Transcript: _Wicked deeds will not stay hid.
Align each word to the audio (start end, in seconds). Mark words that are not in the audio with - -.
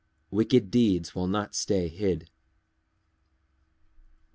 _Wicked 0.33 0.71
deeds 0.71 1.13
will 1.13 1.27
not 1.27 1.53
stay 1.53 1.87
hid. 1.87 2.27